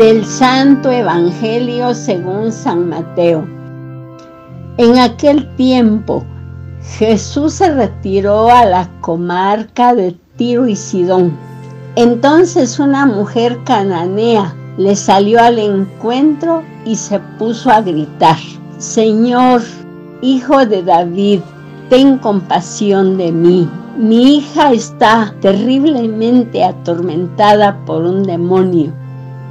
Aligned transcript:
Del 0.00 0.24
Santo 0.24 0.90
Evangelio 0.90 1.92
según 1.92 2.52
San 2.52 2.88
Mateo. 2.88 3.46
En 4.78 4.98
aquel 4.98 5.46
tiempo 5.56 6.24
Jesús 6.96 7.52
se 7.52 7.70
retiró 7.70 8.50
a 8.50 8.64
la 8.64 8.88
comarca 9.02 9.94
de 9.94 10.16
Tiro 10.38 10.66
y 10.66 10.74
Sidón. 10.74 11.36
Entonces 11.96 12.78
una 12.78 13.04
mujer 13.04 13.58
cananea 13.64 14.54
le 14.78 14.96
salió 14.96 15.38
al 15.38 15.58
encuentro 15.58 16.62
y 16.86 16.96
se 16.96 17.20
puso 17.38 17.70
a 17.70 17.82
gritar, 17.82 18.38
Señor, 18.78 19.60
hijo 20.22 20.64
de 20.64 20.82
David, 20.82 21.40
ten 21.90 22.16
compasión 22.16 23.18
de 23.18 23.32
mí. 23.32 23.68
Mi 23.98 24.38
hija 24.38 24.72
está 24.72 25.34
terriblemente 25.42 26.64
atormentada 26.64 27.76
por 27.84 28.02
un 28.02 28.22
demonio. 28.22 28.94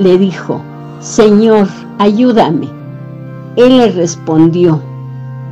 le 0.00 0.16
dijo, 0.16 0.62
Señor, 1.00 1.68
ayúdame. 1.98 2.68
Él 3.56 3.76
le 3.76 3.92
respondió, 3.92 4.80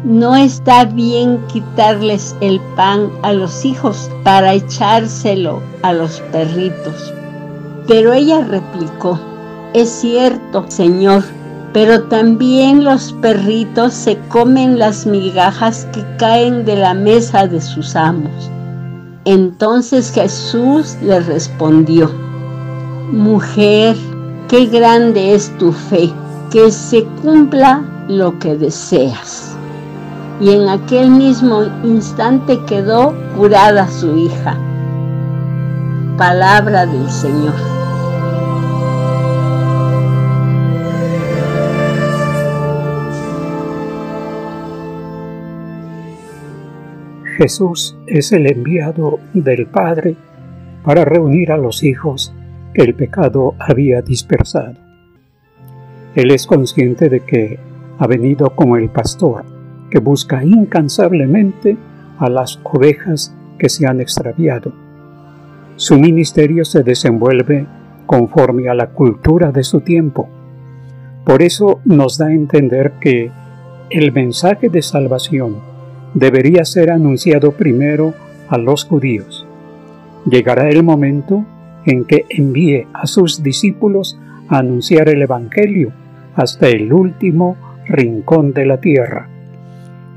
no 0.05 0.35
está 0.35 0.87
bien 0.87 1.39
quitarles 1.53 2.35
el 2.41 2.59
pan 2.75 3.11
a 3.23 3.35
los 3.35 3.65
hijos 3.65 4.11
para 4.25 4.55
echárselo 4.55 5.61
a 5.83 5.93
los 5.93 6.21
perritos. 6.33 7.13
Pero 7.87 8.15
ella 8.15 8.43
replicó, 8.43 9.19
es 9.75 9.91
cierto, 9.91 10.65
Señor, 10.69 11.25
pero 11.75 12.05
también 12.05 12.85
los 12.85 13.13
perritos 13.21 13.93
se 13.93 14.17
comen 14.29 14.79
las 14.79 15.05
migajas 15.05 15.87
que 15.93 16.03
caen 16.17 16.65
de 16.65 16.77
la 16.77 16.95
mesa 16.95 17.47
de 17.47 17.61
sus 17.61 17.95
amos. 17.95 18.51
Entonces 19.27 20.11
Jesús 20.11 20.97
le 21.03 21.21
respondió, 21.21 22.11
Mujer, 23.13 23.97
qué 24.49 24.67
grande 24.67 25.35
es 25.35 25.51
tu 25.59 25.73
fe, 25.73 26.11
que 26.51 26.71
se 26.71 27.05
cumpla 27.23 27.85
lo 28.09 28.39
que 28.39 28.57
deseas. 28.57 29.57
Y 30.41 30.53
en 30.53 30.69
aquel 30.69 31.11
mismo 31.11 31.65
instante 31.85 32.59
quedó 32.65 33.15
curada 33.37 33.87
su 33.89 34.17
hija. 34.17 34.57
Palabra 36.17 36.87
del 36.87 37.11
Señor. 37.11 37.55
Jesús 47.37 47.97
es 48.07 48.33
el 48.33 48.47
enviado 48.47 49.21
del 49.33 49.67
Padre 49.67 50.17
para 50.85 51.05
reunir 51.05 51.53
a 51.53 51.57
los 51.57 51.85
hijos 51.85 52.33
el 52.79 52.95
pecado 52.95 53.57
había 53.59 54.03
dispersado. 54.03 54.77
Él 56.15 56.31
es 56.31 56.47
consciente 56.47 57.09
de 57.09 57.21
que 57.21 57.59
ha 57.99 58.07
venido 58.07 58.55
como 58.55 58.77
el 58.77 58.89
pastor 58.89 59.45
que 59.91 59.99
busca 59.99 60.45
incansablemente 60.45 61.77
a 62.21 62.31
las 62.31 62.61
ovejas 62.63 63.35
que 63.59 63.69
se 63.69 63.89
han 63.89 64.01
extraviado. 64.01 64.73
Su 65.75 65.99
ministerio 65.99 66.65
se 66.65 66.85
desenvuelve 66.85 67.67
conforme 68.07 68.69
a 68.69 68.75
la 68.75 68.91
cultura 68.91 69.51
de 69.51 69.65
su 69.65 69.81
tiempo. 69.81 70.29
Por 71.25 71.43
eso 71.43 71.81
nos 71.85 72.17
da 72.17 72.27
a 72.27 72.33
entender 72.33 72.93
que 73.01 73.33
el 73.91 74.13
mensaje 74.13 74.69
de 74.69 74.83
salvación 74.83 75.57
debería 76.15 76.65
ser 76.65 76.93
anunciado 76.93 77.51
primero 77.53 78.15
a 78.49 78.57
los 78.57 78.85
judíos. 78.85 79.45
Llegará 80.27 80.69
el 80.69 80.85
momento 80.85 81.45
en 81.85 82.05
que 82.05 82.27
envíe 82.29 82.87
a 82.93 83.07
sus 83.07 83.43
discípulos 83.43 84.19
a 84.49 84.59
anunciar 84.59 85.09
el 85.09 85.23
Evangelio 85.23 85.93
hasta 86.35 86.69
el 86.69 86.93
último 86.93 87.57
rincón 87.87 88.53
de 88.53 88.67
la 88.67 88.81
tierra. 88.81 89.29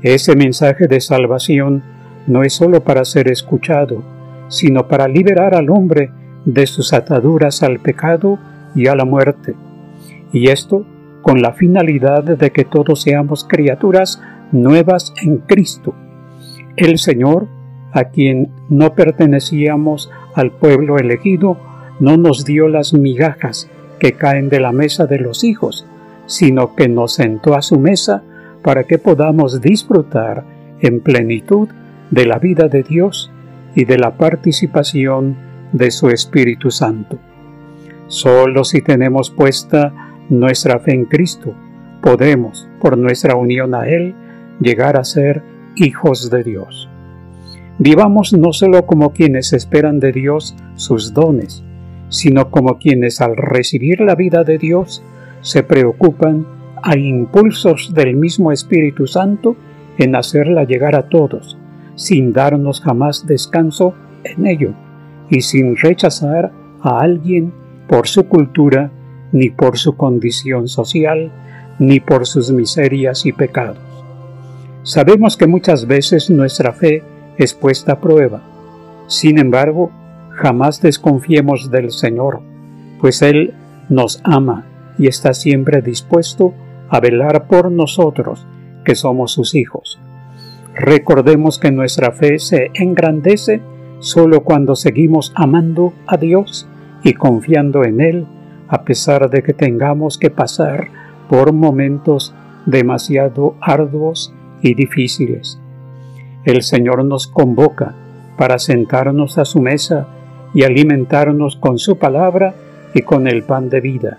Ese 0.02 0.36
mensaje 0.36 0.86
de 0.88 1.00
salvación 1.00 1.82
no 2.26 2.42
es 2.42 2.54
sólo 2.54 2.82
para 2.82 3.04
ser 3.04 3.28
escuchado, 3.30 4.02
sino 4.48 4.88
para 4.88 5.08
liberar 5.08 5.54
al 5.54 5.70
hombre 5.70 6.10
de 6.44 6.66
sus 6.66 6.92
ataduras 6.92 7.62
al 7.62 7.80
pecado 7.80 8.38
y 8.74 8.86
a 8.86 8.94
la 8.94 9.04
muerte. 9.04 9.54
Y 10.32 10.48
esto 10.48 10.84
con 11.22 11.40
la 11.40 11.52
finalidad 11.52 12.24
de 12.24 12.50
que 12.50 12.64
todos 12.64 13.02
seamos 13.02 13.44
criaturas 13.44 14.20
nuevas 14.50 15.14
en 15.22 15.38
Cristo. 15.38 15.94
El 16.76 16.98
Señor, 16.98 17.46
a 17.92 18.04
quien 18.04 18.50
no 18.68 18.94
pertenecíamos 18.94 20.10
al 20.34 20.50
pueblo 20.50 20.98
elegido, 20.98 21.56
no 22.00 22.16
nos 22.16 22.44
dio 22.44 22.68
las 22.68 22.94
migajas 22.94 23.68
que 23.98 24.12
caen 24.12 24.48
de 24.48 24.60
la 24.60 24.72
mesa 24.72 25.06
de 25.06 25.18
los 25.18 25.44
hijos, 25.44 25.86
sino 26.26 26.74
que 26.74 26.88
nos 26.88 27.14
sentó 27.14 27.54
a 27.54 27.62
su 27.62 27.78
mesa 27.78 28.22
para 28.62 28.84
que 28.84 28.98
podamos 28.98 29.60
disfrutar 29.60 30.44
en 30.80 31.00
plenitud 31.00 31.68
de 32.10 32.26
la 32.26 32.38
vida 32.38 32.68
de 32.68 32.82
Dios 32.82 33.30
y 33.74 33.84
de 33.84 33.98
la 33.98 34.16
participación 34.16 35.36
de 35.72 35.90
su 35.90 36.10
Espíritu 36.10 36.70
Santo. 36.70 37.18
Solo 38.08 38.64
si 38.64 38.82
tenemos 38.82 39.30
puesta 39.30 39.92
nuestra 40.28 40.78
fe 40.80 40.94
en 40.94 41.06
Cristo, 41.06 41.54
podemos, 42.02 42.68
por 42.80 42.98
nuestra 42.98 43.36
unión 43.36 43.74
a 43.74 43.88
Él, 43.88 44.14
llegar 44.60 44.96
a 44.96 45.04
ser 45.04 45.42
hijos 45.76 46.30
de 46.30 46.42
Dios. 46.42 46.88
Vivamos 47.78 48.32
no 48.32 48.52
solo 48.52 48.86
como 48.86 49.12
quienes 49.12 49.52
esperan 49.52 49.98
de 49.98 50.12
Dios 50.12 50.54
sus 50.76 51.14
dones, 51.14 51.64
sino 52.08 52.50
como 52.50 52.78
quienes 52.78 53.20
al 53.20 53.36
recibir 53.36 54.00
la 54.00 54.14
vida 54.14 54.44
de 54.44 54.58
Dios 54.58 55.02
se 55.40 55.62
preocupan 55.62 56.46
a 56.82 56.96
impulsos 56.96 57.94
del 57.94 58.16
mismo 58.16 58.52
Espíritu 58.52 59.06
Santo 59.06 59.56
en 59.98 60.14
hacerla 60.14 60.64
llegar 60.64 60.94
a 60.94 61.08
todos, 61.08 61.56
sin 61.94 62.32
darnos 62.32 62.80
jamás 62.80 63.26
descanso 63.26 63.94
en 64.24 64.46
ello 64.46 64.74
y 65.30 65.40
sin 65.40 65.76
rechazar 65.76 66.52
a 66.82 67.00
alguien 67.00 67.52
por 67.88 68.06
su 68.06 68.24
cultura, 68.24 68.90
ni 69.32 69.50
por 69.50 69.78
su 69.78 69.96
condición 69.96 70.68
social, 70.68 71.30
ni 71.78 72.00
por 72.00 72.26
sus 72.26 72.52
miserias 72.52 73.24
y 73.24 73.32
pecados. 73.32 73.78
Sabemos 74.82 75.36
que 75.36 75.46
muchas 75.46 75.86
veces 75.86 76.28
nuestra 76.28 76.72
fe 76.72 77.02
es 77.38 77.54
puesta 77.54 77.92
a 77.92 78.00
prueba. 78.00 78.42
Sin 79.06 79.38
embargo, 79.38 79.90
jamás 80.30 80.80
desconfiemos 80.80 81.70
del 81.70 81.90
Señor, 81.90 82.40
pues 83.00 83.22
Él 83.22 83.54
nos 83.88 84.20
ama 84.24 84.64
y 84.98 85.06
está 85.06 85.34
siempre 85.34 85.82
dispuesto 85.82 86.54
a 86.88 87.00
velar 87.00 87.46
por 87.46 87.70
nosotros, 87.70 88.46
que 88.84 88.94
somos 88.94 89.32
sus 89.32 89.54
hijos. 89.54 89.98
Recordemos 90.74 91.58
que 91.58 91.70
nuestra 91.70 92.12
fe 92.12 92.38
se 92.38 92.70
engrandece 92.74 93.62
solo 94.00 94.42
cuando 94.42 94.74
seguimos 94.74 95.32
amando 95.34 95.92
a 96.06 96.16
Dios 96.16 96.66
y 97.02 97.14
confiando 97.14 97.84
en 97.84 98.00
Él, 98.00 98.26
a 98.68 98.84
pesar 98.84 99.30
de 99.30 99.42
que 99.42 99.52
tengamos 99.52 100.18
que 100.18 100.30
pasar 100.30 100.88
por 101.28 101.52
momentos 101.52 102.34
demasiado 102.66 103.56
arduos 103.60 104.34
y 104.60 104.74
difíciles. 104.74 105.61
El 106.44 106.62
Señor 106.62 107.04
nos 107.04 107.28
convoca 107.28 107.94
para 108.36 108.58
sentarnos 108.58 109.38
a 109.38 109.44
su 109.44 109.60
mesa 109.60 110.08
y 110.54 110.64
alimentarnos 110.64 111.56
con 111.56 111.78
su 111.78 111.98
palabra 111.98 112.54
y 112.94 113.02
con 113.02 113.28
el 113.28 113.44
pan 113.44 113.70
de 113.70 113.80
vida. 113.80 114.18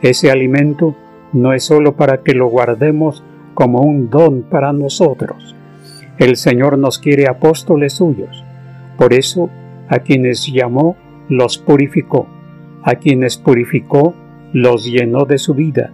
Ese 0.00 0.30
alimento 0.30 0.94
no 1.32 1.52
es 1.52 1.64
sólo 1.64 1.94
para 1.94 2.22
que 2.22 2.32
lo 2.32 2.48
guardemos 2.48 3.22
como 3.54 3.82
un 3.82 4.08
don 4.08 4.42
para 4.42 4.72
nosotros. 4.72 5.54
El 6.18 6.36
Señor 6.36 6.78
nos 6.78 6.98
quiere 6.98 7.28
apóstoles 7.28 7.94
suyos. 7.94 8.44
Por 8.96 9.12
eso, 9.12 9.50
a 9.88 9.98
quienes 9.98 10.46
llamó, 10.46 10.96
los 11.28 11.58
purificó. 11.58 12.26
A 12.82 12.94
quienes 12.94 13.36
purificó, 13.36 14.14
los 14.52 14.86
llenó 14.86 15.26
de 15.26 15.38
su 15.38 15.54
vida. 15.54 15.90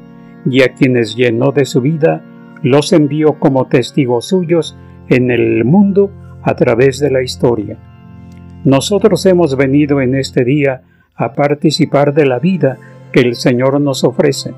Y 0.48 0.62
a 0.62 0.74
quienes 0.74 1.16
llenó 1.16 1.50
de 1.50 1.64
su 1.64 1.80
vida, 1.80 2.22
los 2.62 2.92
envió 2.92 3.34
como 3.34 3.66
testigos 3.66 4.26
suyos 4.26 4.76
en 5.08 5.30
el 5.30 5.64
mundo 5.64 6.10
a 6.42 6.54
través 6.54 6.98
de 6.98 7.10
la 7.10 7.22
historia. 7.22 7.76
Nosotros 8.64 9.24
hemos 9.26 9.56
venido 9.56 10.00
en 10.00 10.14
este 10.14 10.44
día 10.44 10.82
a 11.14 11.32
participar 11.32 12.14
de 12.14 12.26
la 12.26 12.38
vida 12.38 12.78
que 13.12 13.20
el 13.20 13.34
Señor 13.34 13.80
nos 13.80 14.04
ofrece 14.04 14.52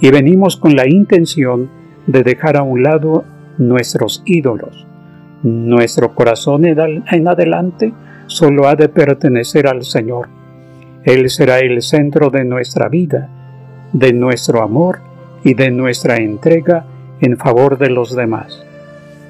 y 0.00 0.10
venimos 0.10 0.56
con 0.56 0.76
la 0.76 0.88
intención 0.88 1.70
de 2.06 2.22
dejar 2.22 2.56
a 2.56 2.62
un 2.62 2.82
lado 2.82 3.24
nuestros 3.58 4.22
ídolos. 4.26 4.86
Nuestro 5.42 6.14
corazón 6.14 6.64
en 6.64 7.28
adelante 7.28 7.92
solo 8.26 8.66
ha 8.66 8.76
de 8.76 8.88
pertenecer 8.88 9.66
al 9.66 9.82
Señor. 9.82 10.28
Él 11.04 11.28
será 11.28 11.58
el 11.58 11.82
centro 11.82 12.30
de 12.30 12.44
nuestra 12.44 12.88
vida, 12.88 13.28
de 13.92 14.12
nuestro 14.12 14.62
amor 14.62 15.00
y 15.44 15.54
de 15.54 15.70
nuestra 15.70 16.16
entrega 16.16 16.86
en 17.20 17.36
favor 17.36 17.78
de 17.78 17.90
los 17.90 18.16
demás. 18.16 18.64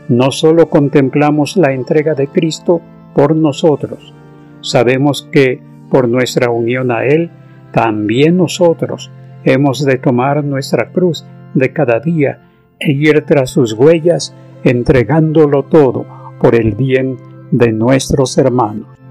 No 0.09 0.31
solo 0.31 0.69
contemplamos 0.69 1.56
la 1.56 1.73
entrega 1.73 2.15
de 2.15 2.29
Cristo 2.29 2.81
por 3.15 3.35
nosotros, 3.35 4.12
sabemos 4.61 5.29
que 5.33 5.61
por 5.91 6.09
nuestra 6.09 6.51
unión 6.51 6.91
a 6.91 7.05
Él, 7.05 7.31
también 7.73 8.37
nosotros 8.37 9.11
hemos 9.45 9.85
de 9.85 9.99
tomar 9.99 10.45
nuestra 10.45 10.91
cruz 10.91 11.25
de 11.55 11.73
cada 11.73 12.01
día 12.01 12.41
e 12.79 12.93
ir 12.93 13.25
tras 13.25 13.51
sus 13.51 13.73
huellas, 13.73 14.35
entregándolo 14.65 15.65
todo 15.65 16.06
por 16.41 16.55
el 16.55 16.75
bien 16.75 17.17
de 17.51 17.73
nuestros 17.73 18.37
hermanos. 18.39 19.04